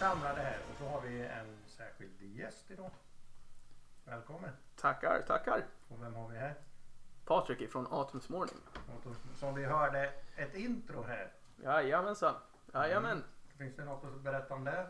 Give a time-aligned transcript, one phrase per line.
[0.00, 2.90] samlade här och så har vi en särskild gäst idag.
[4.04, 4.50] Välkommen.
[4.76, 5.66] Tackar, tackar.
[5.88, 6.54] Och vem har vi här?
[7.24, 8.54] Patrik ifrån Atoms Morning.
[9.36, 11.32] Som vi hörde ett intro här.
[11.62, 12.34] Jajamensan.
[12.74, 13.24] Jajamän.
[13.58, 14.86] Finns det något att berätta om det?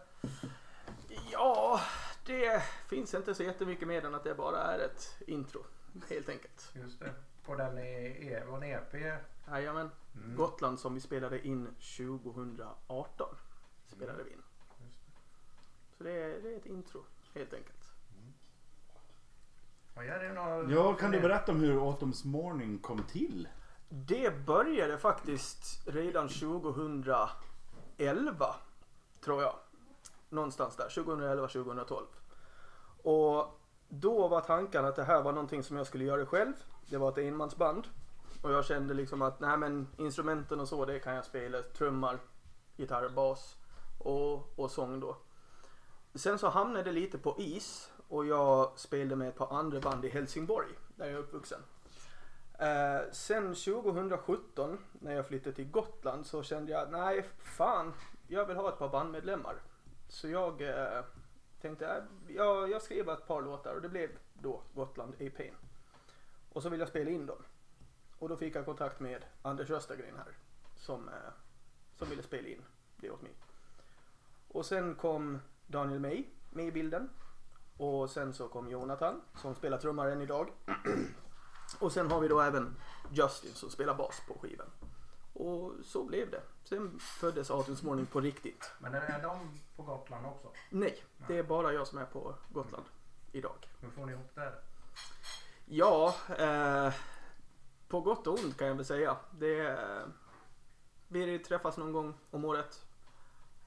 [1.33, 1.81] Ja,
[2.27, 5.65] det finns inte så jättemycket mer än att det bara är ett intro.
[6.09, 6.71] Helt enkelt.
[6.75, 7.15] Just det.
[7.45, 7.83] På den i
[8.31, 8.95] E- en EP.
[9.51, 9.91] Jajamän.
[10.15, 10.37] Mm.
[10.37, 11.67] Gotland som vi spelade in
[11.97, 13.37] 2018.
[13.87, 14.43] Spelade vi in.
[16.01, 17.05] Så det är, det är ett intro.
[17.35, 17.93] Helt enkelt.
[19.95, 20.73] Och här är några...
[20.73, 23.49] Ja, kan du berätta om hur Autumn's Morning kom till?
[23.89, 28.55] Det började faktiskt redan 2011
[29.25, 29.55] tror jag.
[30.29, 32.03] Någonstans där, 2011-2012.
[33.03, 36.53] Och då var tanken att det här var någonting som jag skulle göra själv.
[36.89, 37.89] Det var ett enmansband.
[38.43, 41.63] Och jag kände liksom att nej men instrumenten och så det kan jag spela.
[41.63, 42.19] Trummar,
[42.77, 43.57] gitarr, bas
[43.99, 45.17] och, och sång då.
[46.15, 50.05] Sen så hamnade det lite på is och jag spelade med ett par andra band
[50.05, 51.61] i Helsingborg där jag är uppvuxen.
[52.59, 57.93] Eh, sen 2017 när jag flyttade till Gotland så kände jag nej fan
[58.29, 59.63] jag vill ha ett par bandmedlemmar.
[60.09, 61.05] Så jag eh,
[61.61, 65.55] tänkte eh, jag, jag skrev ett par låtar och det blev då Gotland EPn.
[66.53, 67.43] Och så ville jag spela in dem.
[68.19, 70.35] Och då fick jag kontakt med Anders Östergren här
[70.77, 71.15] som, eh,
[71.99, 72.63] som ville spela in
[72.97, 73.33] det åt mig.
[74.49, 77.11] Och sen kom Daniel May med i bilden.
[77.77, 80.51] Och sen så kom Jonathan som spelar trummar än idag.
[81.79, 82.77] Och sen har vi då även
[83.13, 84.71] Justin som spelar bas på skivan.
[85.33, 86.43] Och så blev det.
[86.65, 88.71] Sen föddes Autumn's Morning på riktigt.
[88.79, 90.49] Men är- de på Gotland också?
[90.71, 92.85] Nej, det är bara jag som är på Gotland
[93.33, 93.69] idag.
[93.81, 94.53] Hur får ni ihop det?
[95.67, 96.95] Ja, eh,
[97.89, 99.17] på gott och ont kan jag väl säga.
[99.39, 100.03] Det, eh,
[101.09, 102.85] vi träffas någon gång om året.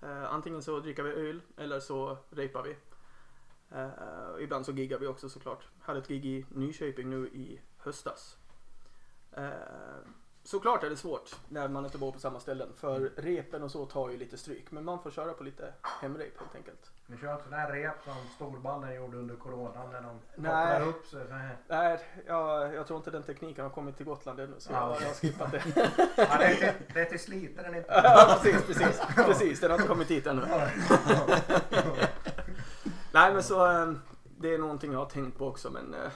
[0.04, 2.76] Uh, antingen så dricker vi öl eller så repar vi.
[3.76, 5.68] Uh, ibland så giggar vi också såklart.
[5.82, 8.38] Hade ett gig i Nyköping nu i höstas.
[9.38, 9.50] Uh,
[10.44, 13.86] såklart är det svårt när man inte bor på samma ställen för repen och så
[13.86, 14.72] tar ju lite stryk.
[14.72, 16.92] Men man får köra på lite hemrep helt enkelt.
[17.08, 20.52] Ni kör inte sådana här rep som storbanden gjorde under coronan när de Nej.
[20.52, 21.26] kopplar upp sig.
[21.68, 25.02] Nej, jag, jag tror inte den tekniken har kommit till Gotland ännu så Ja, jag,
[25.02, 25.64] jag har skippat det.
[26.18, 27.90] Ja, det, är till, det är till slitaren inte.
[28.04, 29.60] Ja, precis, precis, precis.
[29.60, 30.42] Den har inte kommit hit ännu.
[33.14, 33.94] Nej, men så eh,
[34.24, 36.12] det är någonting jag har tänkt på också, men eh,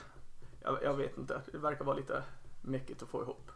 [0.60, 1.40] jag, jag vet inte.
[1.52, 2.22] Det verkar vara lite
[2.62, 3.50] mäckigt att få ihop.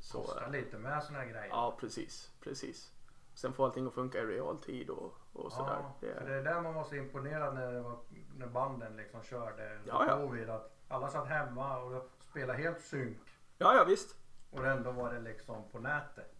[0.00, 1.48] Så, Kostar eh, lite med såna här grejer.
[1.50, 2.90] ja, precis, precis.
[3.34, 5.72] Sen får allting att funka i realtid och, och sådär.
[5.80, 7.98] Ja, Det, för det är där man var så imponerad när, var,
[8.36, 10.16] när banden liksom körde Ja, ja.
[10.26, 10.50] covid.
[10.50, 13.18] Att alla satt hemma och spelade helt synk.
[13.58, 14.16] ja, ja, visst.
[14.50, 16.34] Och ändå var det liksom på nätet.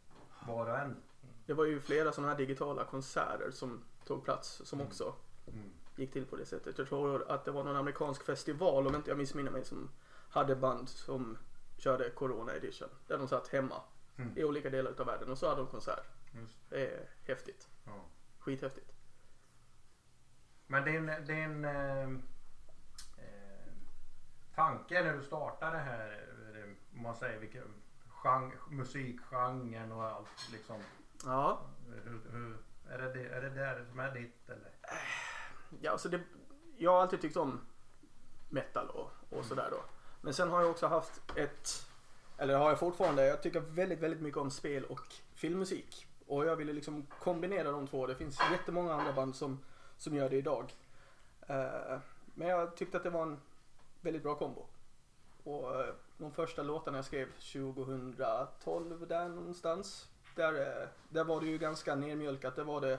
[0.47, 0.97] Var och en.
[1.47, 4.87] Det var ju flera sådana här digitala konserter som tog plats som Mm.
[4.89, 5.15] också
[5.97, 6.79] gick till på det sättet.
[6.79, 9.91] Jag tror att det var någon amerikansk festival om inte jag missminner mig som
[10.31, 11.39] hade band som
[11.79, 12.89] körde Corona edition.
[13.07, 13.83] Där de satt hemma
[14.17, 14.39] Mm.
[14.39, 16.07] i olika delar utav världen och så hade de konsert.
[16.35, 16.59] Just.
[16.71, 17.69] Det är häftigt.
[17.85, 18.05] Ja.
[18.39, 18.91] Skithäftigt.
[20.67, 22.03] Men din, din eh,
[23.19, 23.73] eh,
[24.55, 26.65] tanke när du startade det här, eh,
[26.97, 30.81] om man säger vilken genre, musikgenren och allt liksom.
[31.25, 32.59] Ja, Hur, hur,
[32.89, 34.71] är, det, det- är det där som är ditt eller?
[35.81, 36.21] ja alltså det,
[36.77, 37.61] jag har alltid tyckt om
[38.49, 39.85] metal och, och sådär då.
[40.21, 41.87] Men sen har jag också haft ett,
[42.39, 46.07] eller har jag fortfarande, jag tycker väldigt, väldigt mycket om spel och filmmusik.
[46.27, 48.07] Och jag ville liksom kombinera de två.
[48.07, 49.59] Det finns jättemånga andra band som,
[49.97, 50.75] som gör det idag.
[51.47, 51.99] Eh,
[52.35, 53.41] men jag tyckte att det var en
[54.01, 54.67] väldigt bra kombo.
[55.45, 60.09] Och eh, de första låtarna jag skrev 2012 där någonstans.
[60.37, 62.57] Där, eh, där var det ju ganska nermjölkat.
[62.57, 62.99] Där var det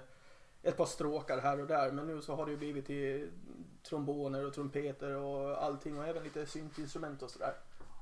[0.64, 1.92] ett par stråkar här och där.
[1.92, 3.32] Men nu så har det ju blivit till
[3.84, 7.54] tromboner och trumpeter och allting och även lite syntinstrument och sådär.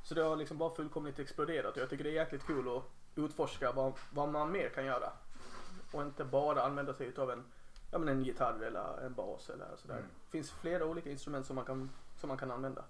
[0.04, 2.84] Så det har liksom bara fullkomligt exploderat och jag tycker det är jäkligt kul att
[3.16, 5.12] utforska vad, vad man mer kan göra.
[5.92, 7.44] Och inte bara använda sig av en,
[7.92, 9.96] ja, men en gitarr eller en bas eller sådär.
[9.96, 10.08] Mm.
[10.26, 11.90] Det finns flera olika instrument som man kan,
[12.20, 12.84] som man kan använda.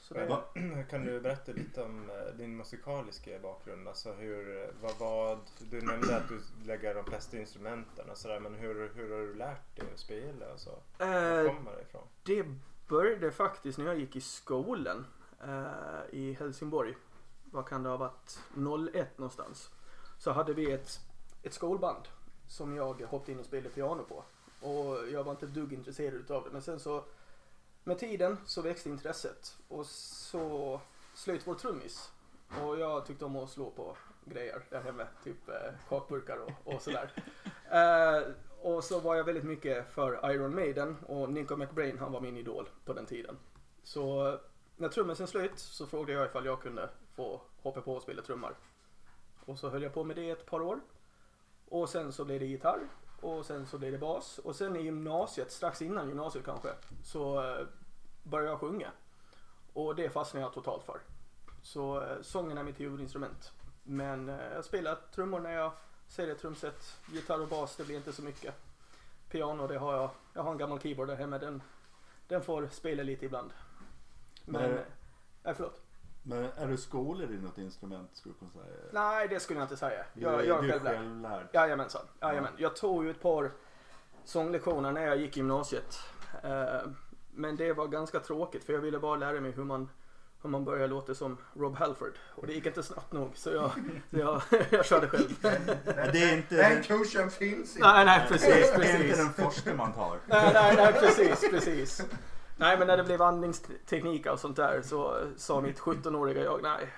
[0.00, 3.88] Så det, kan du berätta lite om eh, din musikaliska bakgrund?
[3.88, 5.38] Alltså hur, vad, vad,
[5.70, 9.34] du nämnde att du lägger de flesta instrumenten och sådär men hur, hur har du
[9.34, 10.50] lärt dig att spela?
[10.50, 12.06] Alltså, var eh, kommer det ifrån?
[12.22, 12.44] det
[12.88, 15.06] började faktiskt när jag gick i skolan
[15.44, 16.94] eh, i Helsingborg.
[17.50, 18.40] Vad kan det ha varit?
[18.94, 19.70] 01 någonstans.
[20.18, 21.00] Så hade vi ett,
[21.42, 22.08] ett skolband
[22.48, 24.24] som jag hoppade in och spelade piano på.
[24.66, 26.50] Och jag var inte ett dugg intresserad utav det.
[26.50, 27.04] Men sen så
[27.84, 29.56] med tiden så växte intresset.
[29.68, 30.80] Och så
[31.14, 32.12] slöt vår trummis.
[32.62, 35.06] Och jag tyckte om att slå på grejer där hemma.
[35.24, 35.54] Typ eh,
[35.88, 37.12] kakburkar och, och sådär.
[37.70, 42.20] eh, och så var jag väldigt mycket för Iron Maiden och Nico McBrain han var
[42.20, 43.38] min idol på den tiden.
[43.82, 44.38] Så
[44.76, 48.56] när trummisen slut så frågade jag ifall jag kunde få hoppa på och spela trummor.
[49.44, 50.80] Och så höll jag på med det ett par år.
[51.68, 52.88] Och sen så blev det gitarr
[53.20, 56.68] och sen så blev det bas och sen i gymnasiet, strax innan gymnasiet kanske,
[57.04, 57.66] så eh,
[58.22, 58.90] började jag sjunga.
[59.72, 61.00] Och det fastnade jag totalt för.
[61.62, 63.52] Så eh, sången är mitt huvudinstrument.
[63.82, 65.72] Men eh, jag spelar trummor när jag
[66.08, 66.96] ser ett trumset.
[67.12, 68.54] Gitarr och bas, det blir inte så mycket.
[69.30, 70.10] Piano, det har jag.
[70.34, 71.38] Jag har en gammal keyboard där hemma.
[71.38, 71.62] Den,
[72.28, 73.52] den får spela lite ibland.
[74.44, 74.80] Men, eh,
[75.42, 75.89] nej förlåt.
[76.22, 78.76] Men är du skolad i något instrument skulle du kunna säga?
[78.92, 80.04] Nej, det skulle jag inte säga.
[80.14, 81.46] Du- Jag, jag är du är självlärd.
[81.52, 82.02] Jajamensan.
[82.20, 82.52] Jajamän.
[82.56, 83.50] Jag tog ju ett par
[84.24, 85.98] sånglektioner när jag gick i gymnasiet.
[86.42, 86.80] Eh,
[87.34, 89.88] Men det var ganska tråkigt för jag ville bara lära mig hur man,
[90.42, 92.12] hur man börjar låta som Rob Halford.
[92.34, 93.70] Och det gick inte snabbt nog så jag,
[94.10, 95.38] så jag, jag körde själv.
[96.12, 97.88] Det är inte- den kursen finns inte.
[97.92, 99.16] Nej, nej precis, Det är inte precis.
[99.16, 100.18] den första man tar.
[100.26, 102.02] Nej, nej, nej, precis, precis.
[102.60, 106.88] Nej, men när det blev andningsteknik och sånt där så sa mitt 17-åriga jag, nej,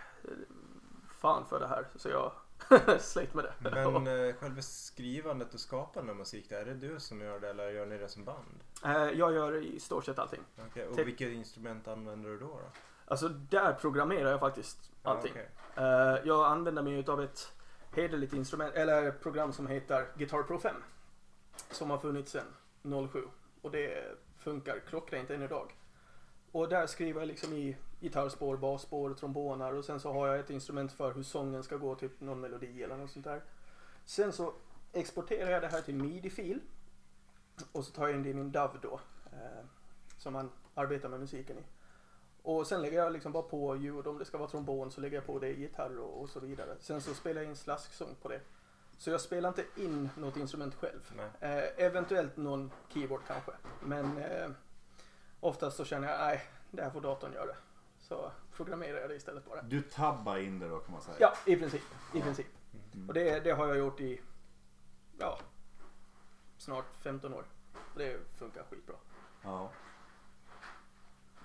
[1.21, 1.87] fan för det här.
[1.97, 2.33] Så jag
[3.01, 3.55] slet med det.
[3.71, 7.49] Men eh, själva skrivandet och skapandet av musik, där, är det du som gör det
[7.51, 8.65] eller gör ni det som band?
[8.85, 10.41] Eh, Jag gör i stort sett allting.
[10.71, 11.07] Okej, Och Typ.
[11.07, 12.47] vilket instrument använder du då?
[12.47, 12.61] då?
[13.07, 15.33] Alltså där programmerar jag faktiskt allting.
[15.35, 15.43] Ja,
[15.75, 15.85] okej.
[15.87, 17.53] Eh, Jag använder mig utav ett
[17.95, 20.77] hederligt instrument, eller program som heter Guitar Pro 5.
[21.71, 23.23] Som har funnits sedan 07.
[23.63, 24.05] Och det
[24.43, 25.73] funkar klockrent än idag.
[26.53, 30.51] Och där skriver jag liksom i gitarrspår, basspår, tromboner och sen så har jag ett
[30.51, 33.43] instrument för hur sången ska gå, typ någon melodi eller något sånt där.
[34.05, 34.55] Sen så
[34.93, 36.61] exporterar jag det här till midi-fil.
[37.73, 39.01] Och så tar jag in det i min DAV då.
[39.33, 39.65] Eh,
[40.19, 41.63] som man arbetar med musiken i.
[42.43, 44.07] Och sen lägger jag liksom bara på ljud.
[44.07, 46.41] Om det ska vara trombon så lägger jag på det i gitarr och, och så
[46.41, 46.77] vidare.
[46.81, 48.41] Sen så spelar jag in slasksång på det.
[49.03, 51.13] Så jag spelar inte in något instrument själv.
[51.17, 51.53] Nej.
[51.59, 53.53] Eh, eventuellt någon keyboard kanske.
[53.81, 54.51] Men eh,
[55.41, 57.55] oftast så känner jag, nej, det här får datorn göra.
[57.99, 59.63] Så programmerar jag det istället bara.
[59.63, 61.17] Du tabbar in det då kan man säga.
[61.21, 61.83] Ja, i princip.
[62.15, 62.25] I Ja.
[62.25, 62.47] princip.
[62.95, 63.09] Mm.
[63.09, 64.21] Och det, det har jag gjort i,
[65.19, 65.39] ja,
[66.57, 67.45] snart 15 år.
[67.93, 68.97] Och det funkar skitbra.
[69.43, 69.71] Ja.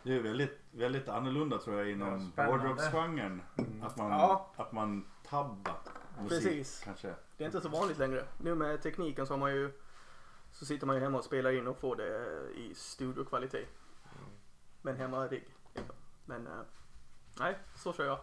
[0.04, 2.58] Det är väldigt, väldigt annorlunda tror jag Ja, inom spännande.
[2.68, 3.42] hårdrocksgenren.
[3.58, 3.84] Mm.
[3.84, 4.52] Att, man, Ja.
[4.56, 5.76] att man tabbar
[6.24, 6.82] musik Precis.
[6.84, 7.14] kanske.
[7.38, 8.24] Det är inte så vanligt längre.
[8.38, 9.72] Nu med tekniken så har man ju
[10.52, 13.68] så sitter man ju hemma och spelar in och får det i studiokvalitet.
[14.82, 15.56] Men hemma rigg.
[16.26, 16.54] Men eh,
[17.40, 18.20] nej, så kör jag.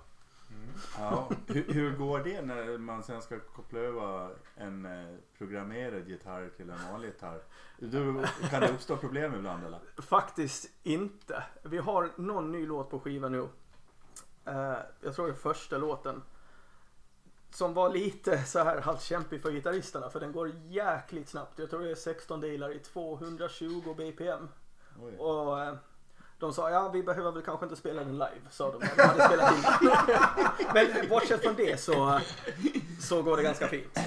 [0.51, 0.69] Mm.
[0.99, 1.31] Ja.
[1.47, 6.71] hur, hur går det när man sen ska koppla över en eh, programmerad gitarr till
[6.71, 7.43] en vanlig gitarr?
[7.79, 9.81] Du, kan det uppstå problem ibland eller?
[9.97, 11.45] Faktiskt inte.
[11.63, 13.49] Vi har någon ny låt på skivan nu.
[14.45, 16.23] Eh, jag tror det är första låten.
[17.55, 21.59] Som var lite så här halvkämpig för gitarristerna för den går jäkligt snabbt.
[21.59, 24.49] Jag tror det är 16 delar i 220 BPM.
[25.03, 25.17] Oj.
[25.19, 25.75] Och eh,
[26.39, 28.81] de sa ja vi behöver väl kanske inte spela den live sa de.
[28.97, 29.91] De hade spelat in.
[30.75, 32.21] Men bortsett från det så,
[33.01, 33.99] så går det ganska fint.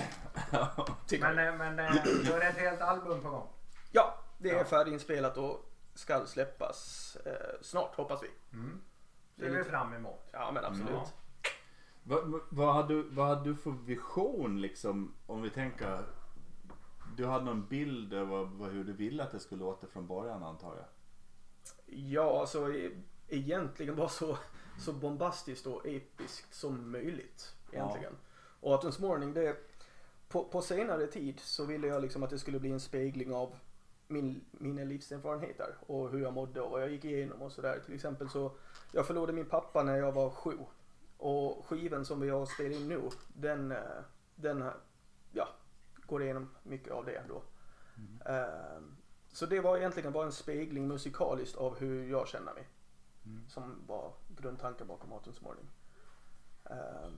[1.08, 3.48] Tycker Men, eh, men eh, då är det ett helt album på gång.
[3.92, 4.64] Ja, det är Ja.
[4.64, 8.58] färdiginspelat och ska släppas eh, snart hoppas vi.
[8.58, 8.82] Mm.
[9.36, 10.30] Det är vi fram emot.
[10.32, 10.90] Ja men absolut.
[10.94, 11.08] Ja.
[12.08, 16.04] Vad, vad- hade, du- vad hade du för vision liksom om vi tänker
[17.18, 20.76] Du hade någon bild över hur du ville att det skulle låta från början antar
[20.76, 20.86] jag?
[21.86, 22.92] Ja, alltså e-
[23.28, 24.38] egentligen bara så,
[24.80, 27.56] så bombastiskt och episkt som möjligt.
[27.72, 28.14] Egentligen.
[28.60, 29.58] Och Autumn's Morning, det,
[30.30, 33.56] på, på senare tid så ville jag liksom att det skulle bli en spegling av
[34.08, 37.80] min, mina livserfarenheter och hur jag mådde och vad jag gick igenom och sådär.
[37.86, 38.52] Till exempel så,
[38.92, 40.58] jag förlorade min pappa när jag var sju.
[41.18, 43.78] Och skivan som vi har spelat in nu, den, eh,
[44.36, 44.72] den eh,
[45.32, 45.48] ja,
[46.06, 47.44] går igenom mycket av det då.
[48.26, 48.82] Eh,
[49.32, 52.68] Så det var egentligen bara en spegling musikaliskt av hur jag känner mig.
[53.26, 53.44] Mm.
[53.50, 55.70] Som var grundtanken bakom Autumn's Morning.
[56.70, 57.10] Eh,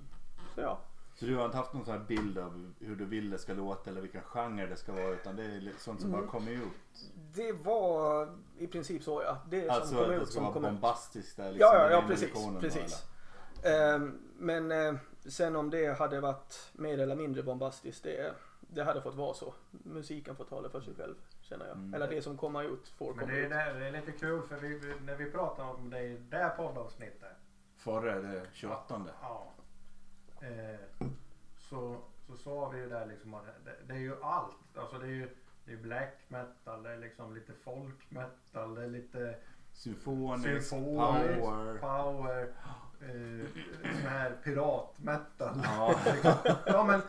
[0.55, 0.79] Så ja.
[1.15, 3.53] Så du har inte haft någon sån här bild av hur du vill det ska
[3.53, 6.21] låta eller vilken genre det ska vara utan det är sånt som Mm.
[6.21, 7.11] bara kommer ut?
[7.33, 9.37] Det var i princip så ja.
[9.49, 11.91] Det som Alltså kom att det ut ska som vara bombastiskt där liksom Ja, ja,
[11.91, 12.33] ja precis.
[12.59, 13.05] precis.
[13.63, 19.01] Ehm, men eh, sen om det hade varit mer eller mindre bombastiskt, det, det hade
[19.01, 19.53] fått vara så.
[19.71, 21.75] Musiken får tala för sig själv, känner jag.
[21.75, 21.93] Mm.
[21.93, 23.49] Eller det som kommer ut får Men komma det är, ut.
[23.49, 26.49] det, det är lite kul för vi, när vi pratar om det i det här
[26.49, 27.31] poddavsnittet.
[27.77, 29.51] Förra det 28 Ja.
[30.41, 31.07] Eh,
[31.57, 31.97] så,
[32.27, 34.77] så sa vi ju där liksom att det, det är ju allt.
[34.77, 35.29] Alltså det är ju
[35.65, 39.35] det är black metal, det är liksom lite folk metal, det är lite
[39.73, 41.77] Symfonisk, symfonisk, power.
[41.77, 42.53] power
[43.01, 43.47] eh,
[43.81, 45.61] sån här piratmetal.
[45.63, 45.95] Ja.
[46.65, 47.01] ja men,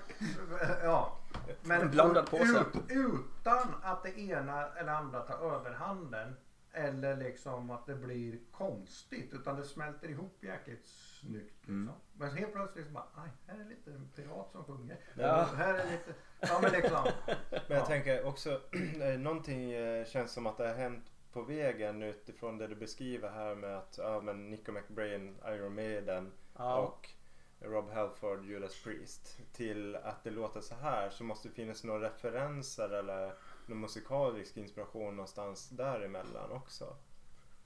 [0.82, 1.18] ja.
[1.62, 2.60] men En blandad påse.
[2.60, 6.36] Ut, utan att det ena eller andra tar överhanden.
[6.72, 9.32] Eller liksom att det blir konstigt.
[9.32, 11.54] Utan det smälter ihop jäkligt snyggt.
[11.56, 11.74] Liksom.
[11.74, 11.94] Mm.
[12.12, 14.96] Men helt plötsligt så bara, aj, här är lite en pirat som sjunger.
[15.14, 15.48] Ja.
[15.56, 17.04] Här är lite, ja men liksom.
[17.50, 17.86] Men jag Ja.
[17.86, 18.60] tänker också,
[19.00, 23.30] eh, någonting eh, känns som att det har hänt på vägen utifrån det du beskriver
[23.30, 26.76] här med att ja, men Nico McBrain, Iron Maiden Ja.
[26.78, 27.08] och
[27.60, 29.38] Rob Halford, Judas Priest.
[29.52, 33.34] Till att det låter så här så måste det finnas några referenser eller
[33.66, 36.96] någon musikalisk inspiration någonstans däremellan också.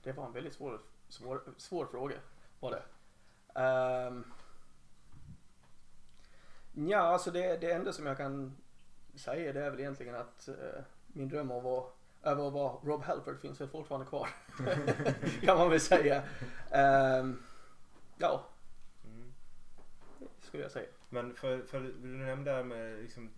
[0.03, 0.79] Det var en väldigt svår,
[1.09, 2.15] svår, svår fråga.
[2.59, 2.83] Var det.
[4.07, 4.25] Um,
[6.89, 8.57] ja, alltså det, det enda som jag kan
[9.15, 11.94] säga det är väl egentligen att eh, min dröm om att
[12.25, 14.29] över att vara Rob Halford finns väl fortfarande kvar.
[15.41, 16.23] kan man väl säga.
[16.71, 17.43] Ehm,
[18.17, 18.43] ja,
[19.05, 19.33] Mm.
[20.41, 20.87] skulle jag säga.
[21.09, 23.29] Men för, för du nämnde det här med liksom,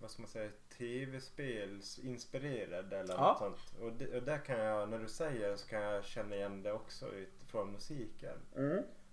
[0.00, 3.28] vad ska man säga, tv-spels inspirerad eller Ja.
[3.28, 3.82] något sånt.
[3.82, 6.62] Och, det, och där kan jag, när du säger det så kan jag känna igen
[6.62, 7.06] det också
[7.46, 8.36] från musiken.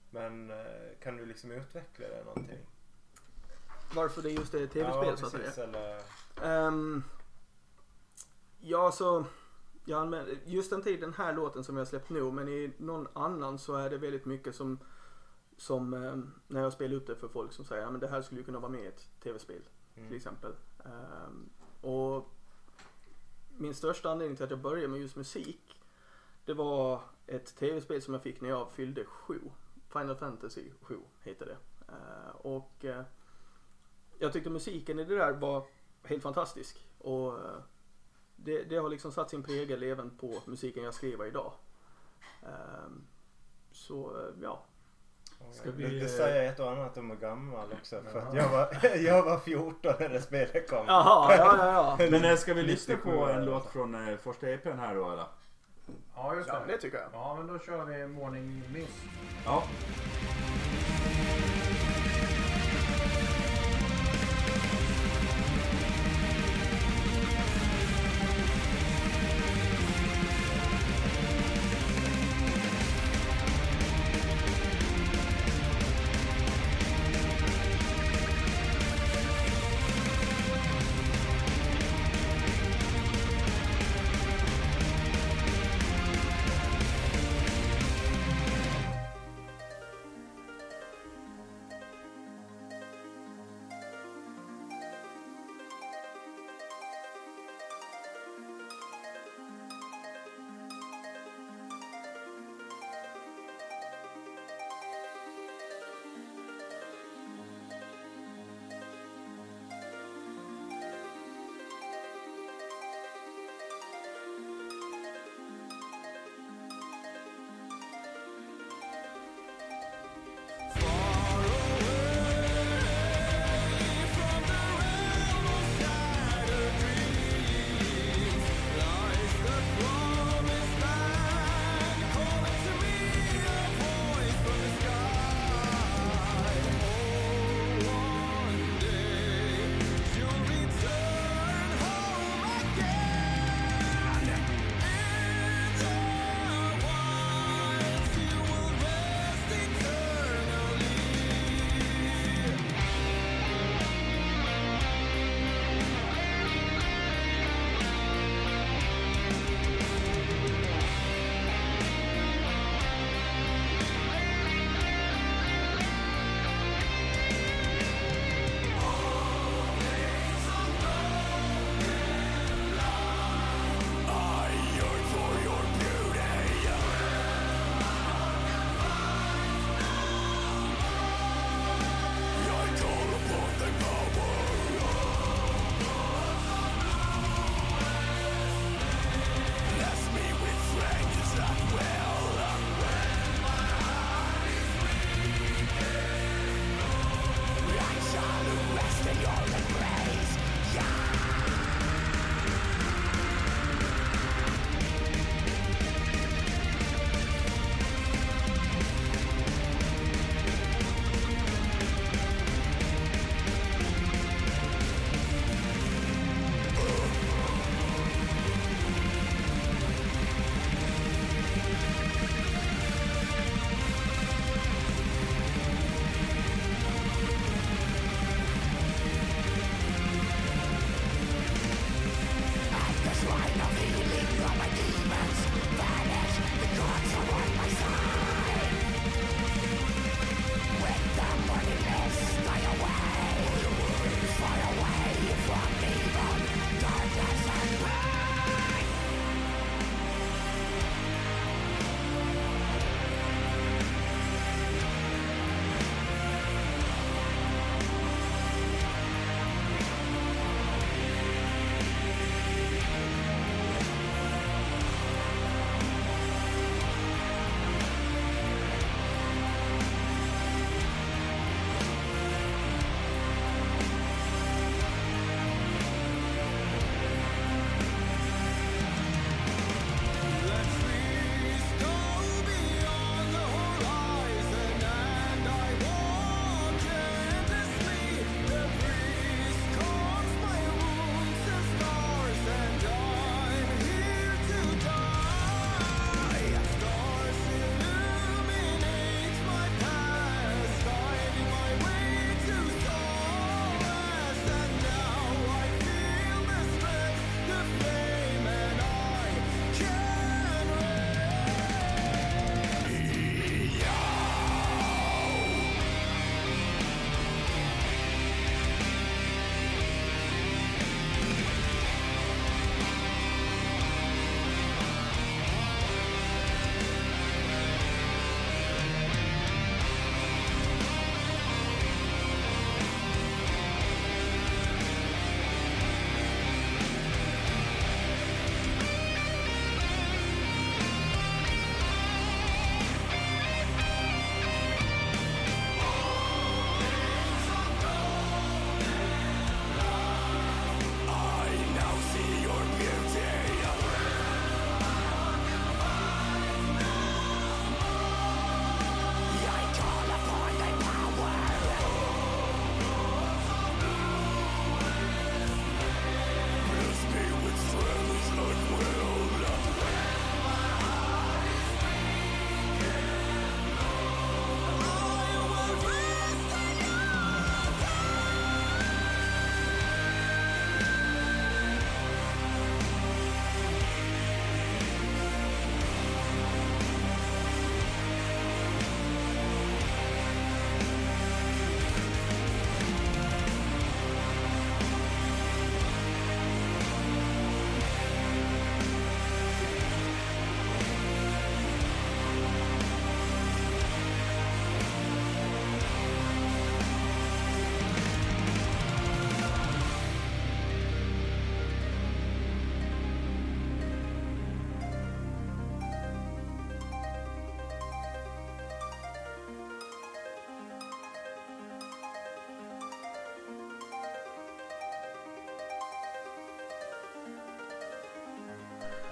[0.10, 0.66] Men eh,
[1.04, 2.60] kan du liksom utveckla det någonting?
[3.96, 5.64] Varför det just är tv-spel ja, så att säga.
[5.68, 6.02] eller,
[6.44, 7.04] Ehm,
[8.66, 9.26] ja, så
[9.86, 13.08] jag använder, just inte i den här låten som jag släppt nu, men i någon
[13.14, 14.80] annan så är det väldigt mycket som,
[15.58, 18.44] som ehm, när jag spelar upp det för folk som säger att det här skulle
[18.44, 19.62] kunna vara med i ett tv-spel
[19.94, 20.16] till mm.
[20.16, 20.52] exempel.
[20.86, 21.50] Ehm,
[21.82, 22.30] och
[23.50, 25.82] min största anledning till att jag började med just musik,
[26.46, 29.40] det var ett tv-spel som jag fick när jag fyllde sju.
[29.90, 31.58] Final Fantasy 7 heter det.
[31.94, 33.04] Ehm, och eh,
[34.20, 35.68] jag tyckte musiken i det där var
[36.04, 36.88] helt fantastisk.
[36.98, 37.60] Och eh,
[38.46, 41.54] det, det har liksom satt sin prägel även på musiken jag skriver idag.
[42.44, 43.04] Ehm,
[43.72, 44.64] så eh, ja.
[45.52, 48.02] Ska det, vi, det eh, säger ett och annat om att gammal också.
[48.12, 50.86] För att jag var, jag var 14 när det spelet kom.
[50.88, 52.10] Jaha, ja, ja, ja.
[52.12, 55.26] Men eh, ska vi lyssna 97 på en låt från första EPn här då eller?
[56.16, 56.72] Ja just Ja, det.
[56.74, 57.08] det tycker jag.
[57.14, 59.04] Ja men då kör vi Morning Mist.
[59.46, 59.64] Ja.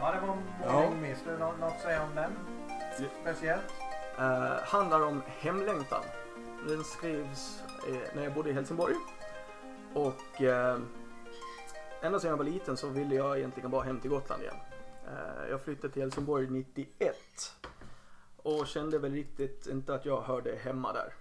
[0.03, 0.37] Ja, det var
[0.83, 1.25] Morning Mist.
[1.25, 2.31] Det nå- något att säga om den?
[2.99, 3.05] Ja.
[3.21, 3.63] Speciellt?
[4.17, 6.03] Eh, handlar om hemlängtan.
[6.67, 8.95] Den skrevs eh, när jag bodde i Helsingborg.
[9.93, 10.79] Och eh,
[12.01, 14.55] ända sedan jag var liten så ville jag egentligen bara hem till Gotland igen.
[15.49, 17.15] Jag flyttade till Helsingborg 91.
[18.37, 21.13] Och kände väl riktigt inte att jag hörde hemma där.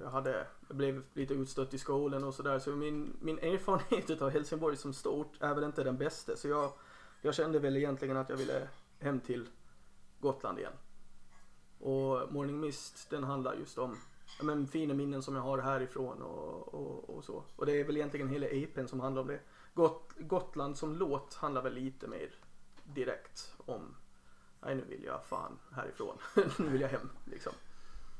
[0.00, 2.58] Jag, hade, jag blev lite utstött i skolan och sådär.
[2.58, 6.36] Så min, min erfarenhet av Helsingborg som stort är väl inte den bästa.
[6.36, 6.72] Så jag,
[7.22, 9.48] jag kände väl egentligen att jag ville hem till
[10.20, 10.72] Gotland igen.
[11.78, 13.96] Och Morning Mist den handlar just om
[14.38, 17.44] ja, men, fina minnen som jag har härifrån och, och, och så.
[17.56, 19.40] Och det är väl egentligen hela EPn som handlar om det.
[19.74, 22.34] Got, Gotland som låt handlar väl lite mer
[22.84, 23.94] direkt om
[24.64, 26.16] Nej nu vill jag fan härifrån.
[26.58, 27.52] nu vill jag hem liksom.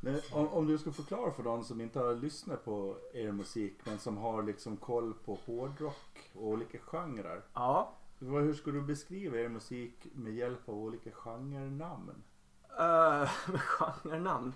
[0.00, 3.74] Men om, om du ska förklara för de som inte har lyssnat på er musik
[3.84, 7.42] men som har liksom koll på hårdrock och olika genrer.
[7.54, 7.94] Ja.
[8.30, 12.22] Vad- Hur skulle du beskriva er musik med hjälp av olika genrenamn?
[12.80, 14.54] Uh, med genrenamn.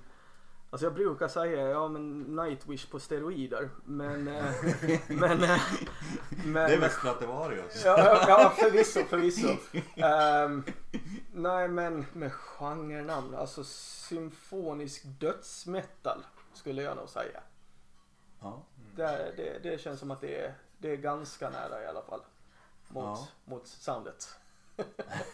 [0.70, 3.70] Alltså jag brukar säga ja men Nightwish på steroider.
[3.84, 4.28] Men...
[4.28, 4.44] eh,
[5.08, 5.60] men, eh,
[6.46, 7.82] men Stratovarius.
[7.84, 9.48] Ja, ja, ja förvisso, förvisso.
[9.96, 10.62] Ehm,
[11.34, 17.40] nej men med genrenamn, alltså symfonisk dödsmetal skulle jag nog säga.
[18.40, 18.62] Ja.
[18.96, 22.20] Det, det, det känns som att det är, det är ganska nära i alla fall.
[22.88, 23.28] Mot, Ja.
[23.44, 24.38] mot soundet.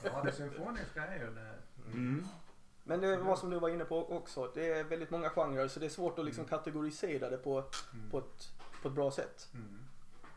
[0.05, 1.55] Ja, det symfoniska är ju det.
[1.87, 2.27] Mm.
[2.85, 5.81] Men det var som du var inne på också, det är väldigt många genrer så
[5.81, 7.65] det är svårt att liksom kategorisera det på,
[8.11, 9.49] på, ett, på ett bra sätt.
[9.55, 9.85] Mm.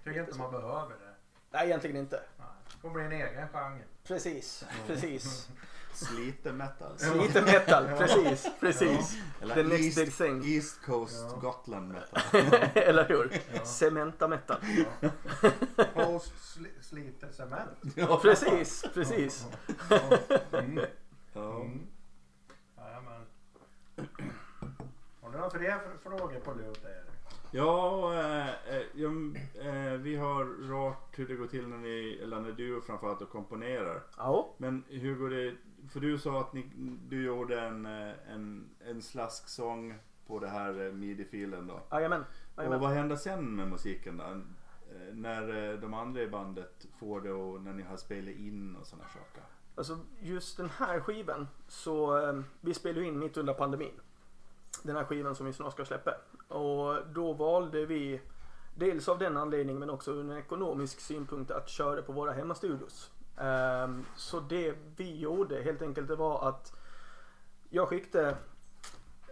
[0.04, 1.13] Tycker inte man behöver det.
[1.51, 2.23] Nej egentligen inte.
[2.38, 2.47] Nej.
[2.67, 3.84] Det får bli en egen genre.
[4.04, 5.49] Precis, precis.
[5.95, 6.91] Slite metal.
[7.21, 9.17] Lite metal, precis, precis.
[9.41, 10.45] Eller The next big East.
[10.45, 11.39] East Coast Ja.
[11.39, 12.21] Gotland metal.
[12.73, 13.31] Eller hur?
[13.53, 13.65] Ja.
[13.65, 14.58] Cementa metal.
[15.01, 15.10] Ja.
[15.93, 17.77] Post sli- sliter cement.
[17.95, 18.19] Ja.
[18.21, 19.45] Precis, precis.
[19.89, 19.99] Ja.
[20.60, 20.79] Mm.
[21.34, 21.62] Ja.
[21.62, 21.88] Mm.
[25.21, 26.86] Har du några fler fr- frågor på lut?
[27.51, 29.10] Ja, eh, eh, ja,
[29.62, 33.29] eh, vi har rört hur det går till när, ni, eller när du framförallt och
[33.29, 34.03] komponerar.
[34.17, 35.55] Ja, Men hur går det?
[35.89, 36.69] För du sa att ni,
[37.10, 39.95] du gjorde en, eh, en, en slasksång
[40.28, 41.82] på det här eh, midi-filen då.
[41.91, 42.24] jajamän.
[42.56, 44.24] Och vad händer sen med musiken då?
[44.24, 48.88] Eh, När de andra i bandet får det och när ni har spelat in och
[48.88, 49.43] sådana saker.
[49.78, 52.19] Alltså just den här skivan så
[52.62, 53.93] vi spelade in mitt under pandemin.
[54.84, 56.12] Den här skivan som vi snart ska släppa.
[56.48, 58.21] Och då valde vi
[58.76, 63.12] dels av den anledningen men också ur en ekonomisk synpunkt att köra på våra hemmastudios.
[63.38, 66.74] Um, så det vi gjorde helt enkelt det var att
[67.69, 68.30] jag skickade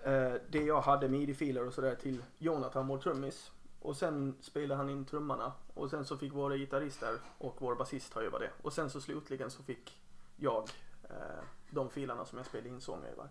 [0.08, 3.52] uh, det jag hade midi-filer och sådär till Jonathan, vår trummis.
[3.80, 8.14] Och sen spelade han in trummorna och sen så fick våra gitarrister och vår basist
[8.14, 8.50] ta över det.
[8.62, 10.02] Och sen så slutligen så fick
[10.36, 10.70] jag
[11.10, 13.30] uh, de filerna som jag spelade in sång över.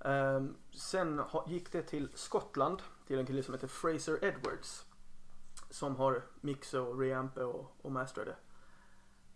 [0.00, 4.84] Ehm, sen ha, gick det till Skottland till en kille som heter Fraser Edwards.
[5.70, 8.36] Som har mixat och reampat och, och masterat det.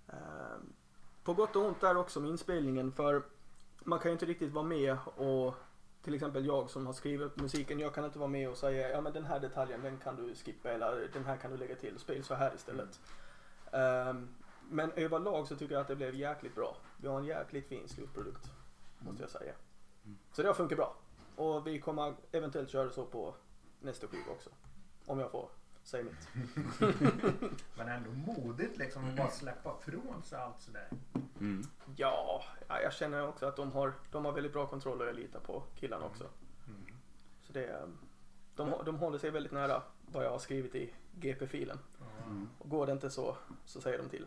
[0.08, 0.72] Ehm,
[1.24, 3.22] på gott och ont där också med inspelningen för
[3.84, 5.54] man kan ju inte riktigt vara med och
[6.02, 9.00] till exempel jag som har skrivit musiken, jag kan inte vara med och säga ja
[9.00, 11.98] men den här detaljen den kan du skippa eller den här kan du lägga till,
[11.98, 13.00] spela så här istället.
[13.72, 14.28] Ehm,
[14.70, 16.76] men överlag så tycker jag att det blev jäkligt bra.
[16.96, 18.50] Vi har en jäkligt fin slutprodukt
[18.98, 19.52] måste jag säga.
[20.04, 20.18] Mm.
[20.32, 20.96] Så det har funkat bra.
[21.36, 23.34] Och vi kommer eventuellt köra så på
[23.80, 24.50] nästa skiva också.
[25.06, 25.48] Om jag får
[25.82, 26.28] säga mitt.
[27.76, 30.88] Men ändå modigt liksom att bara släppa från sig allt sådär.
[31.40, 31.62] Mm.
[31.96, 35.16] Ja, ja, jag känner också att de har, de har väldigt bra kontroll och jag
[35.16, 36.24] litar på killarna också.
[36.66, 36.96] Mm.
[37.40, 37.88] Så det,
[38.56, 41.78] de, de håller sig väldigt nära vad jag har skrivit i GP-filen.
[42.26, 42.48] Mm.
[42.58, 44.26] Och går det inte så, så säger de till.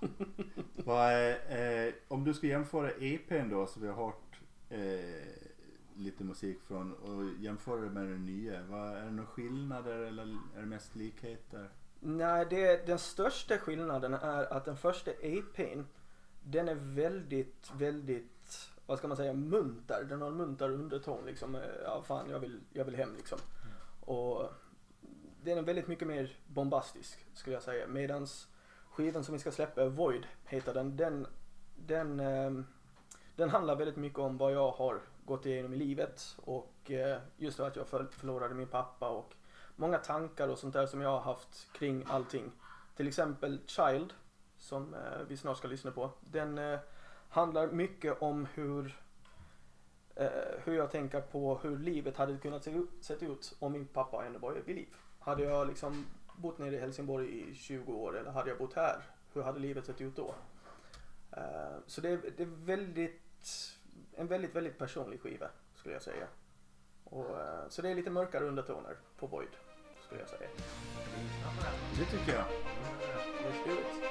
[0.84, 5.41] Vad är, eh, om du ska jämföra EPn då som vi har hört eh,
[6.02, 8.62] lite musik från och jämföra det med den nya.
[8.62, 10.22] Vad, är det några skillnader eller
[10.56, 11.68] är det mest likheter?
[12.00, 15.82] Nej, det, den största skillnaden är att den första EPn
[16.44, 20.04] den är väldigt, väldigt, vad ska man säga, munter.
[20.08, 21.54] Den har en munter underton liksom.
[21.54, 23.38] Eh, ja, fan jag vill, jag vill hem liksom.
[24.00, 24.52] Och
[25.42, 27.86] den är väldigt mycket mer bombastisk skulle jag säga.
[27.86, 28.48] Medans
[28.90, 31.26] skivan som vi ska släppa, Void heter den, den,
[31.76, 32.52] den, eh,
[33.36, 37.56] den handlar väldigt mycket om vad jag har gått igenom i livet och eh, just
[37.56, 39.34] det att jag förlorade min pappa och
[39.76, 42.52] många tankar och sånt där som jag har haft kring allting.
[42.96, 44.12] Till exempel Child
[44.58, 46.10] som eh, vi snart ska lyssna på.
[46.20, 46.78] Den eh,
[47.28, 48.98] handlar mycket om hur
[50.64, 54.24] hur jag tänker på hur livet hade kunnat se ut, sett ut om min pappa
[54.24, 54.88] ändå var vid liv.
[55.18, 56.06] Hade jag liksom
[56.36, 59.02] bott nere i Helsingborg i 20 år eller hade jag bott här?
[59.32, 60.34] Hur hade livet sett ut då?
[61.86, 63.78] Så det är, det är väldigt,
[64.16, 66.26] en väldigt, väldigt personlig skiva skulle jag säga.
[67.04, 69.48] Och, eh, så det är lite mörkare undertoner på Void
[70.06, 70.48] skulle jag säga.
[71.98, 72.44] Det tycker jag.
[73.42, 74.01] Let's do it.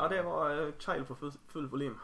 [0.00, 1.98] Ja, det var eh, Child på full, full volym.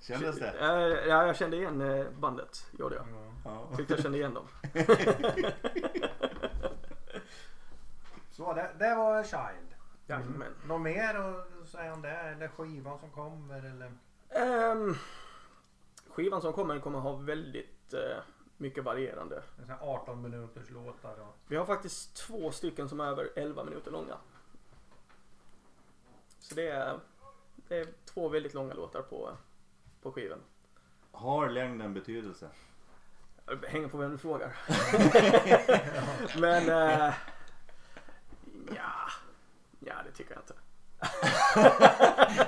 [0.00, 0.54] Kändes det?
[0.60, 3.06] Ja, jag kände igen eh, bandet, gjorde jag.
[3.44, 3.68] Ja.
[3.76, 4.46] Tyckte jag kände igen dem.
[8.30, 9.74] Så det, det var Child.
[10.06, 10.54] Jajamän.
[10.66, 12.10] Något mer att säga om det?
[12.10, 13.58] Eller skivan som kommer?
[13.58, 13.92] Eller?
[14.28, 14.94] Ehm,
[16.08, 18.18] skivan som kommer kommer ha väldigt eh,
[18.58, 19.36] mycket varierande.
[19.36, 21.20] En sån här 18 minuters låtar.
[21.20, 21.36] Och...
[21.46, 24.16] Vi har faktiskt två stycken som är över 11 minuter långa.
[26.38, 27.00] Så det är,
[27.68, 29.36] det är två väldigt långa låtar på,
[30.02, 30.40] på skivan.
[31.12, 32.48] Har längden betydelse?
[33.44, 34.56] Det hänger på vem du frågar.
[36.40, 37.14] Men eh,
[38.76, 39.08] ja,
[39.80, 40.54] ja, det tycker jag inte.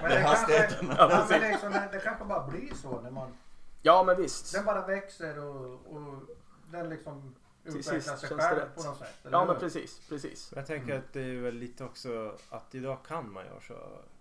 [0.03, 3.37] Men Det det, kanske, ja, men liksom, det kanske bara blir så när man
[3.83, 4.53] Ja, men visst.
[4.55, 6.23] Den bara växer och, och
[6.71, 9.09] den liksom utvecklar sig själv på något sätt.
[9.27, 9.61] eller Ja, men hur?
[9.61, 10.53] precis, precis.
[10.57, 13.75] Jag tänker att det är väl lite också att idag kan man göra så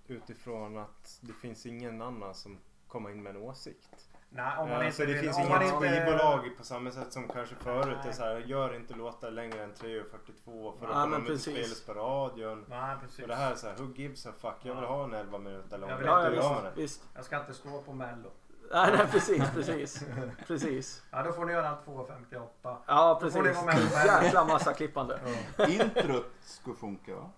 [0.08, 3.90] utifrån att det finns ingen annan som kommer in med en åsikt.
[4.32, 7.14] Nej, om man Ja, inte så det vill, finns inget inte- skivbolag på samma sätt
[7.14, 8.14] som kanske förut är Nej.
[8.14, 11.94] så här, gör inte låtar längre än 3.42 för att men de inte spelas på
[11.94, 12.66] radion.
[12.70, 13.20] Nej, precis.
[13.22, 14.56] Och det här är så här, who gives a fuck?
[14.64, 15.90] Jag vill ha en 11 minuter lång.
[15.90, 16.88] Jag vill Ja, ja, inte Då.
[17.16, 18.32] Jag ska inte stå på mello.
[18.74, 20.04] Nej, nej, precis, precis.
[20.48, 21.04] Precis.
[21.12, 22.78] Ja, då får ni göra en 2.58.
[22.88, 23.64] Ja, Då får ni precis.
[23.66, 25.20] vara med på Jäkla massa klippande.
[25.68, 27.30] Introt skulle funka va?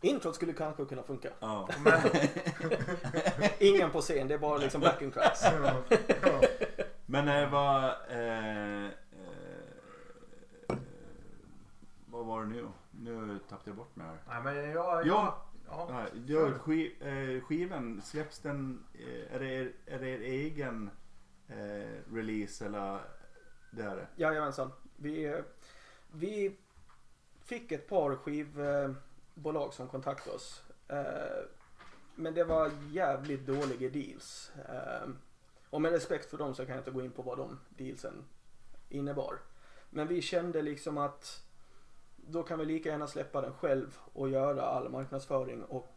[0.00, 1.28] Introt skulle kanske kunna funka.
[1.40, 1.68] Ja.
[1.84, 2.00] Men,
[3.58, 5.44] Ingen på scen, det är bara liksom backing tracks.
[6.22, 6.40] ja.
[7.06, 7.84] Men eh, vad...
[8.10, 8.90] Eh, eh,
[12.06, 12.68] vad var det nu?
[12.90, 14.16] Nu tappade jag bort mig här.
[14.28, 14.96] Nej, men jag...
[14.96, 15.38] Jag ja.
[15.70, 18.84] Ja, du, skiv, eh, skivan, släpps den...
[18.94, 20.90] Eh, är, det er, är det er egen
[21.48, 23.00] eh, release eller?
[23.70, 24.06] Det är det?
[24.16, 24.72] Jajamensan.
[24.96, 25.42] Vi,
[26.12, 26.56] vi
[27.44, 30.62] fick ett par skivbolag som kontaktade oss.
[30.88, 31.44] Eh,
[32.14, 34.52] Men det var jävligt dåliga deals.
[34.68, 35.08] Eh,
[35.70, 38.24] Och med respekt för dem så kan jag inte gå in på vad de dealsen
[38.88, 39.38] innebar.
[39.90, 41.42] Men vi kände liksom att
[42.26, 45.96] då kan vi lika gärna släppa den själv och göra all marknadsföring och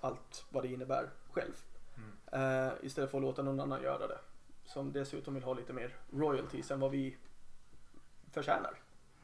[0.00, 1.52] allt vad det innebär själv.
[1.96, 2.66] Mm.
[2.66, 4.18] Eh, istället för att låta någon annan göra det.
[4.64, 7.16] Som dessutom vill ha lite mer royalties än vad vi
[8.32, 8.80] förtjänar.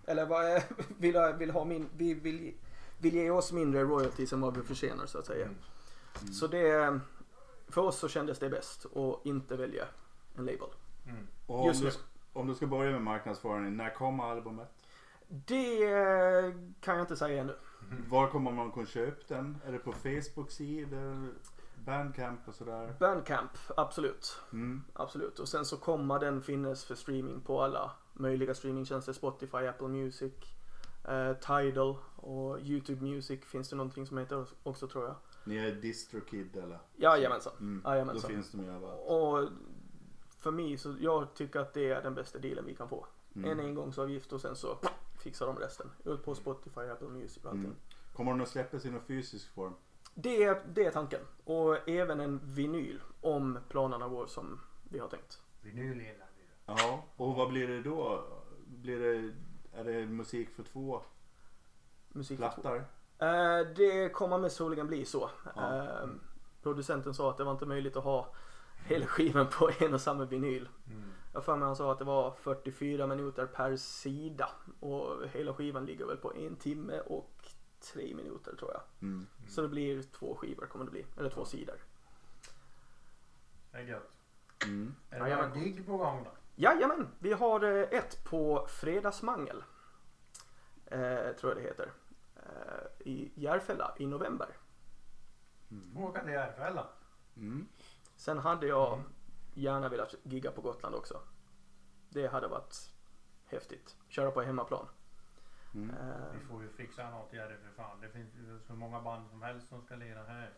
[0.07, 0.63] Eller vad,
[0.99, 2.55] vill, ha- vill ha min, vi vill,
[2.99, 5.45] vill ge oss mindre royalties än vad vi förtjänar så att säga.
[5.47, 5.59] Mm.
[6.33, 7.01] Så det,
[7.69, 9.85] för oss så kändes det bäst att inte välja
[10.37, 10.69] en label.
[11.07, 11.27] Mm.
[11.47, 11.93] Och om, Just du, nu.
[12.33, 14.78] om du ska börja med marknadsföringen, när kommer albumet?
[15.29, 17.57] Det kan jag inte säga ännu.
[18.09, 19.59] Var kommer man kunna köpa den?
[19.67, 21.35] Är det på Facebook-sidor?
[21.85, 22.95] Bandcamp och sådär?
[23.01, 24.41] Bandcamp, absolut.
[24.53, 24.85] Mm.
[24.93, 25.39] Absolut.
[25.39, 29.13] Och sen så kommer den finnas för streaming på alla möjliga streamingtjänster.
[29.13, 30.33] Spotify, Apple Music,
[31.09, 35.15] eh, Tidal och YouTube Music finns det någonting som heter också tror jag.
[35.45, 36.79] Ni är DistroKid eller?
[36.97, 37.53] Jajamensan.
[37.61, 37.81] Mm.
[37.85, 38.31] Då Jajamensan.
[38.31, 39.01] finns de ju överallt.
[39.07, 39.49] Och
[40.39, 43.07] för mig så jag tycker att det är den bästa dealen vi kan få.
[43.35, 43.51] Mm.
[43.51, 44.79] En engångsavgift och sen så
[45.19, 45.91] fixar de resten.
[46.05, 47.65] Ut på Spotify, Apple Music och allting.
[47.65, 47.77] Mm.
[48.17, 49.75] Kommer den att släppas i någon fysisk form?
[50.15, 51.21] Det, är- det är tanken.
[51.45, 55.43] Och även en vinyl om planerna går som vi har tänkt.
[55.63, 56.43] Vinyl gillar vi.
[56.67, 58.25] Ja, och vad blir det då?
[58.67, 59.33] Blir det,
[59.81, 61.03] är det musik för två
[62.09, 62.75] Musik för två.
[63.27, 65.31] Eh, det kommer mest troligen bli så.
[65.57, 65.77] Ja.
[66.03, 66.09] Eh,
[66.63, 68.35] producenten sa att det var inte möjligt att ha
[68.87, 70.69] hela skivan på en och samma vinyl.
[70.87, 71.13] Mm.
[71.39, 74.51] Jag för mig han sa att det var 44 minuter per sida
[74.81, 77.49] och hela skivan ligger väl på en timme och
[77.81, 78.83] tre minuter tror jag.
[79.03, 79.27] Mm.
[79.49, 81.77] Så det blir två skivor kommer det bli, eller två sidor.
[83.71, 84.11] Det är gött.
[84.65, 84.95] Mm.
[85.11, 86.31] Är det några gig på gång då?
[86.55, 89.65] Jajamän, vi har eh, ett på Fredagsmangel.
[90.87, 91.93] Eh, tror jag det heter.
[92.37, 94.57] Eh, I Järfälla i november.
[95.71, 95.99] Mm.
[95.99, 96.87] Åka till Järfälla.
[97.37, 97.69] Mm.
[98.17, 99.13] Sen hade jag Mm.
[99.59, 101.21] Gärna velat gigga på Gotland också.
[102.09, 102.91] Det hade varit
[103.47, 103.97] häftigt.
[104.09, 104.87] Köra på hemmaplan.
[105.75, 105.91] Mm.
[105.91, 105.97] Eh,
[106.41, 108.01] Vi får ju fixa något Jerry för fan.
[108.01, 110.51] Det finns ju så många band som helst som ska lira här.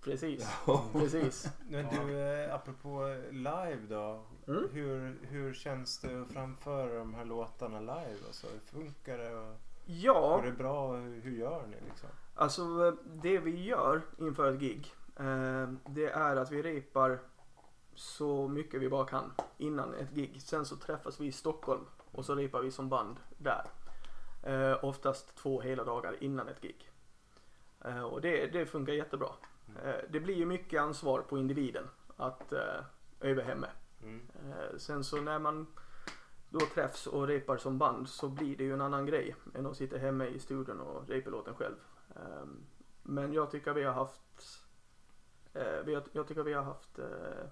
[0.00, 0.84] precis, Ja.
[0.92, 1.48] precis.
[1.68, 4.26] Men du, eh, apropå live då.
[4.48, 4.68] Mm.
[4.72, 8.16] Hur, hur känns det att framföra de här låtarna live?
[8.26, 9.34] Alltså, hur funkar det?
[9.34, 10.96] Och Ja, Går det bra?
[10.96, 12.08] Hur gör ni liksom?
[12.34, 14.94] alltså eh, det vi gör inför ett gig.
[15.16, 17.18] Eh, det är att vi repar
[17.98, 20.42] så mycket vi bara kan innan ett gig.
[20.42, 23.64] Sen så träffas vi i Stockholm och så repar vi som band där.
[24.42, 26.90] Eh, oftast två hela dagar innan ett gig.
[27.84, 29.28] Eh, och det, det funkar jättebra.
[29.84, 31.84] Eh, det blir ju mycket ansvar på individen
[32.16, 32.84] att eh,
[33.20, 33.66] öva hemma.
[34.02, 34.20] Mm.
[34.34, 35.66] Eh, sen så när man
[36.50, 39.76] då träffs och repar som band så blir det ju en annan grej än att
[39.76, 41.76] sitta hemma i studion och repa låten själv.
[42.16, 42.66] Ehm,
[43.02, 44.60] men jag tycker vi har haft
[45.54, 47.46] eh, vi har, jag tycker vi har haft eh,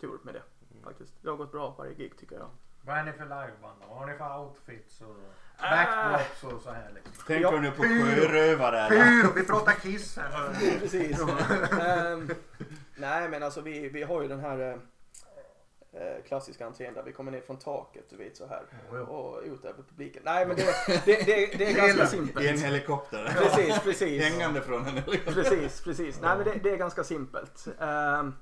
[0.00, 0.84] tur med det Mm.
[0.84, 1.12] faktiskt.
[1.22, 2.50] Det har gått bra varje gig tycker jag.
[2.82, 3.86] Vad är ni för liveband då?
[3.88, 5.16] Vad har ni för outfits och
[5.64, 5.70] Äh.
[5.70, 7.12] backdrops och så här liksom?
[7.26, 7.50] Tänker Ja.
[7.50, 9.04] du nu på sjörövare eller?
[9.22, 9.32] Pyro!
[9.34, 10.78] Vi pratar Kiss här.
[10.80, 11.20] Precis.
[11.80, 12.30] Ehm,
[12.96, 17.12] nej men alltså vi, vi har ju den här eh, eh, klassiska entrén där vi
[17.12, 18.62] kommer ner från taket du vet så här
[19.08, 20.22] och ut över publiken.
[20.24, 20.64] Nej men det,
[21.04, 22.60] det, det, det är ganska I en simpelt.
[22.64, 23.24] helikopter?
[23.38, 24.22] Precis, precis.
[24.24, 25.32] Hängande från en helikopter?
[25.32, 26.20] Precis, precis.
[26.20, 27.66] Nej men det, det är ganska simpelt.
[27.80, 28.34] Ehm,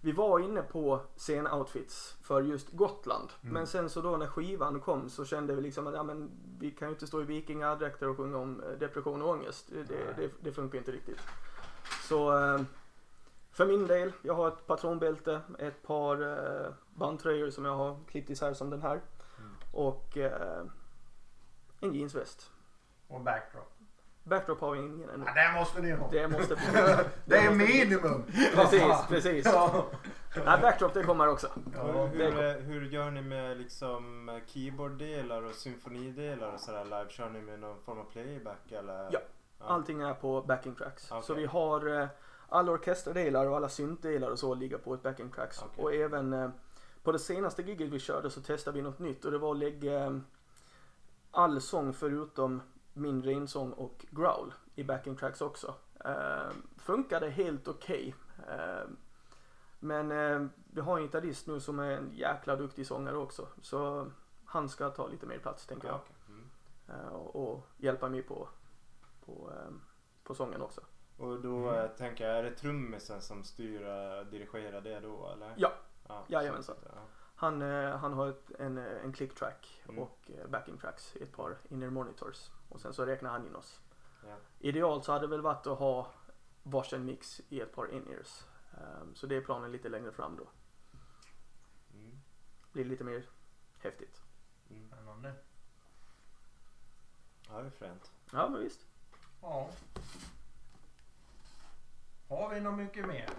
[0.00, 3.32] vi var inne på scenoutfits för just Gotland.
[3.42, 3.54] Mm.
[3.54, 6.70] Men sen så då när skivan kom så kände vi liksom att ja, men vi
[6.70, 9.68] kan ju inte stå i vikingadräkter och sjunga om eh, depression och ångest.
[9.68, 11.18] Det, det, det, funkar inte riktigt.
[12.08, 12.66] Så ehm,
[13.50, 18.30] för min del, jag har ett patronbälte, ett par eh, bandtröjor som jag har klippt
[18.30, 19.00] isär som den här.
[19.38, 19.50] Mm.
[19.72, 20.64] Och eh,
[21.80, 22.50] en jeansväst.
[23.08, 23.77] Och backdrop.
[24.28, 25.24] Backdrop har vi ingen ännu.
[25.26, 26.08] Ja, det måste ni ha.
[26.10, 26.54] Det måste
[27.24, 28.24] Det är måste- minimum.
[28.54, 29.46] Precis, precis.
[29.46, 29.86] Ja.
[30.46, 31.48] Nej, backdrop det kommer också.
[31.76, 32.06] Ja.
[32.06, 37.06] hur, det är hur, gör ni med liksom eh, keyboarddelar och symfonidelar och sådär live?
[37.08, 39.08] Kör ni med någon form av playback eller?
[39.12, 39.18] Ja.
[39.58, 41.10] Allting är på backing tracks.
[41.10, 41.22] Okej.
[41.22, 42.08] Så vi har eh,
[42.48, 45.62] alla orkesterdelar och alla syntdelar och så ligger på ett backing tracks.
[45.62, 45.84] Okej.
[45.84, 46.50] Och även eh,
[47.02, 49.58] på det senaste giget vi körde så testade vi något nytt och det var att
[49.58, 50.16] lägga eh,
[51.30, 52.62] all sång förutom
[52.92, 55.74] min rensång och growl i backing tracks också.
[56.04, 58.14] Eh, funkade helt okej.
[58.48, 58.88] Eh,
[59.80, 63.48] men eh, vi har en gitarrist nu som är en jäkla duktig sångare också.
[63.62, 64.10] Så
[64.44, 66.00] han ska ta lite mer plats tänker Ja, jag.
[66.00, 66.16] okej.
[66.28, 67.06] Mm.
[67.06, 68.48] Eh, och, och hjälpa mig på,
[69.26, 69.72] på, eh,
[70.24, 70.80] på sången också.
[71.18, 75.54] Och då eh, tänker jag, är det trummisen som styr och dirigerar det då eller?
[75.56, 75.72] Ja.
[76.08, 76.76] ja Jajamensan.
[76.82, 77.00] så- ja.
[77.40, 79.98] Han, eh, han har ett, en, eh, en click track Mm.
[80.02, 82.50] och eh, backing tracks i ett par inner monitors.
[82.68, 83.80] Och sen så räknar han in oss.
[84.26, 84.36] Ja.
[84.58, 86.12] Idealt så hade det väl varit att ha
[86.62, 88.44] varsin mix i ett par in-ears.
[88.72, 90.46] Ehm, så det är planen lite längre fram då.
[91.94, 92.18] Mm.
[92.72, 93.22] Blir lite mer
[93.78, 94.22] häftigt.
[94.70, 94.88] Mm.
[94.88, 95.34] Spännande.
[97.48, 98.12] Ja, det är fränt.
[98.32, 98.86] Ja men visst.
[99.42, 99.70] Ja.
[102.28, 103.30] Har vi något mycket mer?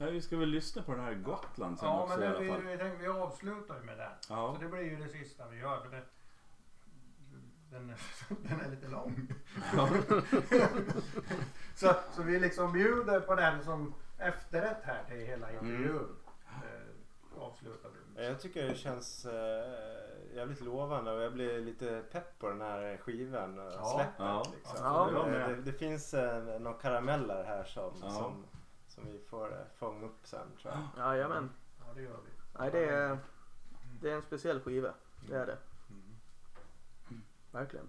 [0.00, 2.30] Ja, vi ska väl lyssna på den här Gotland sen Ja, också men i det,
[2.30, 2.62] alla vi, fall.
[2.62, 4.10] vi, tänkte, vi avslutar ju med den.
[4.28, 4.54] Ja.
[4.54, 5.80] Så det blir ju det sista vi gör.
[5.80, 6.02] För det,
[7.70, 7.96] den, är,
[8.48, 9.28] den är lite lång.
[11.74, 16.16] så, så vi liksom bjuder på den som efterrätt här till hela intervjun.
[16.46, 18.30] Eh, avslutar vi med.
[18.30, 22.96] Jag tycker det känns eh, jävligt lovande och jag blir lite pepp på den här
[22.96, 23.84] skivan Ja.
[23.96, 24.14] släppet.
[24.18, 24.42] Ja.
[24.56, 24.78] Liksom.
[24.82, 25.10] Ja.
[25.12, 28.10] Jag det, det, det finns eh, några karameller här som, Ja.
[28.10, 28.44] som,
[28.98, 31.06] som vi får eh, fånga upp sen tror jag.
[31.06, 31.50] Jajamän.
[31.78, 32.30] Ja, det gör vi.
[32.58, 33.18] Nej det är,
[34.00, 34.94] det är en speciell skiva.
[35.28, 35.58] Det är det.
[35.90, 37.22] Mm.
[37.50, 37.86] Verkligen.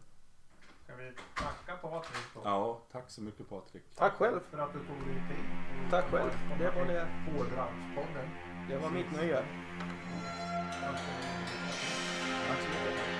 [0.84, 2.41] Ska vi tacka Patrik då?
[2.43, 3.84] ja, tack så mycket Patrik.
[3.95, 4.39] Tack själv.
[4.51, 5.45] För att du tog dig tid.
[5.89, 6.32] Tack själv.
[6.60, 7.07] Det var det.
[7.26, 8.30] Hårdrockspodden.
[8.70, 9.45] Det var mitt nöje.
[12.47, 13.20] Tack så mycket.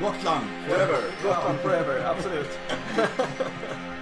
[0.00, 1.02] Gotland forever!
[1.22, 2.58] Gotland forever, absolut.